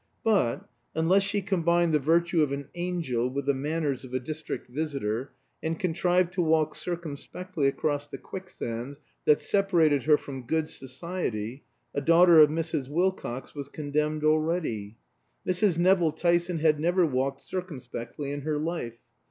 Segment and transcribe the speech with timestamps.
[0.23, 4.67] But, unless she combined the virtue of an angel with the manners of a district
[4.67, 5.31] visitor,
[5.61, 12.01] and contrived to walk circumspectly across the quicksands that separated her from "good society," a
[12.01, 12.89] daughter of Mrs.
[12.89, 14.97] Wilcox was condemned already.
[15.47, 15.77] Mrs.
[15.77, 18.97] Nevill Tyson had never walked circumspectly in her life.